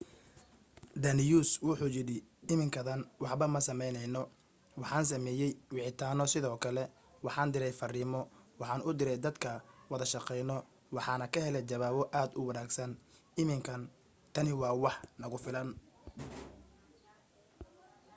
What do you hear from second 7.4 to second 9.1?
direy fariimo waxaan u